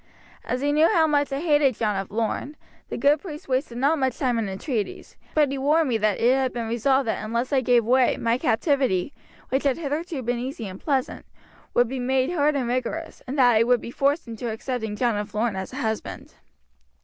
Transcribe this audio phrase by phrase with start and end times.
[0.43, 2.55] As he knew how much I hated John of Lorne,
[2.89, 6.33] the good priest wasted not much time in entreaties; but he warned me that it
[6.33, 9.13] had been resolved that unless I gave way my captivity,
[9.49, 11.23] which had hitherto been easy and pleasant,
[11.75, 15.17] would be made hard and rigorous, and that I would be forced into accepting John
[15.17, 16.33] of Lorne as a husband.